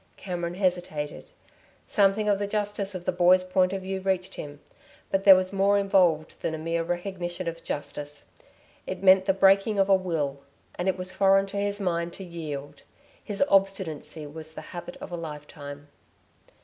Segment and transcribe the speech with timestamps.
[0.17, 1.29] Cameron hesitated.
[1.85, 4.59] Something of the justice of the boy's point of view reached him.
[5.11, 8.25] But there was more involved than a mere recognition of justice.
[8.87, 10.41] It meant the breaking of a will.
[10.73, 12.81] And it was foreign to his mind to yield;
[13.23, 15.87] his obstinacy was the habit of a lifetime.